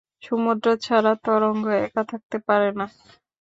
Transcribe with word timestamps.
সমুদ্র 0.23 0.67
ছাড়া 0.85 1.13
তরঙ্গ 1.25 1.65
একা 1.85 2.03
থাকতে 2.11 2.37
পারে 2.47 2.69
না। 2.79 2.85